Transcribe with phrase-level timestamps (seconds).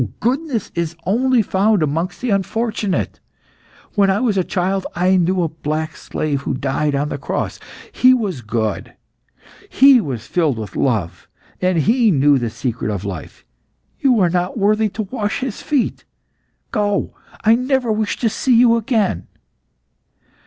[0.19, 3.19] Goodness is only found amongst the unfortunate.
[3.93, 7.59] When I was a child I knew a black slave who died on the cross.
[7.91, 8.95] He was good;
[9.69, 11.27] he was filled with love,
[11.61, 13.45] and he knew the secret of life.
[13.99, 16.03] You are not worthy to wash his feet.
[16.71, 17.13] Go!
[17.43, 19.27] I never wish to see you again!"